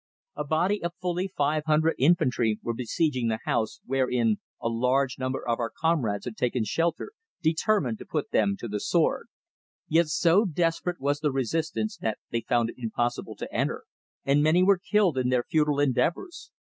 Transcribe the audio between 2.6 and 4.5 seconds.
were besieging the house wherein